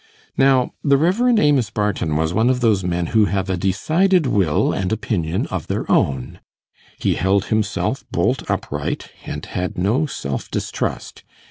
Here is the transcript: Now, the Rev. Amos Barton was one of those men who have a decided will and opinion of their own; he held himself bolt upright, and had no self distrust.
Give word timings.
Now, 0.35 0.71
the 0.83 0.97
Rev. 0.97 1.37
Amos 1.37 1.69
Barton 1.69 2.15
was 2.15 2.33
one 2.33 2.49
of 2.49 2.59
those 2.61 2.83
men 2.83 3.05
who 3.13 3.25
have 3.25 3.51
a 3.51 3.55
decided 3.55 4.25
will 4.25 4.73
and 4.73 4.91
opinion 4.91 5.45
of 5.51 5.67
their 5.67 5.85
own; 5.91 6.39
he 6.97 7.13
held 7.13 7.45
himself 7.53 8.03
bolt 8.11 8.49
upright, 8.49 9.11
and 9.27 9.45
had 9.45 9.77
no 9.77 10.07
self 10.07 10.49
distrust. 10.49 11.23